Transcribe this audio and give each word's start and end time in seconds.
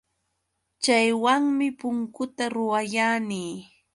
Chaywanmi 0.83 1.67
punkuta 1.79 2.43
ruwayani. 2.53 3.45